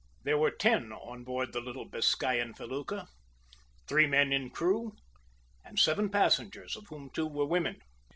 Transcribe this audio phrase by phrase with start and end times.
[0.23, 3.05] There were ten on board the little Biscayan felucca
[3.87, 4.93] three men in crew,
[5.63, 7.77] and seven passengers, of whom two were women.